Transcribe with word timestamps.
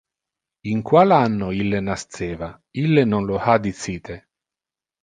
In 0.71 0.79
qual 0.87 1.13
anno 1.25 1.51
ille 1.59 1.79
nasceva, 1.89 2.49
ille 2.85 3.05
non 3.13 3.23
lo 3.31 3.37
ha 3.45 3.55
dicite. 3.69 4.23